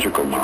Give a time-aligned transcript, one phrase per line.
[0.00, 0.39] true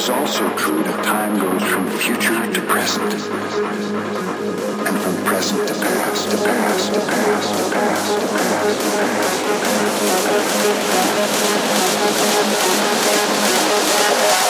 [0.00, 3.12] is also true that time goes from future to present.
[3.12, 9.58] And from present to past, to past, to past, to past, to past, to
[14.16, 14.49] past.